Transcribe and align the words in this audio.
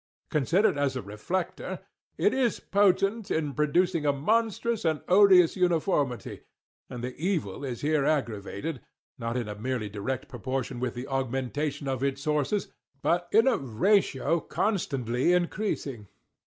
Considered 0.31 0.79
as 0.79 0.95
a 0.95 1.01
reflector, 1.03 1.77
it 2.17 2.33
is 2.33 2.59
potent 2.59 3.29
in 3.29 3.53
producing 3.53 4.03
a 4.03 4.11
monstrous 4.11 4.83
and 4.83 5.01
odious 5.07 5.55
uniformity: 5.55 6.41
and 6.89 7.03
the 7.03 7.15
evil 7.17 7.63
is 7.63 7.81
here 7.81 8.03
aggravated, 8.03 8.81
not 9.19 9.37
in 9.37 9.61
merely 9.61 9.89
direct 9.89 10.27
proportion 10.27 10.79
with 10.79 10.95
the 10.95 11.07
augmentation 11.07 11.87
of 11.87 12.03
its 12.03 12.19
sources, 12.19 12.69
but 13.03 13.27
in 13.31 13.47
a 13.47 13.57
ratio 13.57 14.39
constantly 14.39 15.33
increasing. 15.33 16.07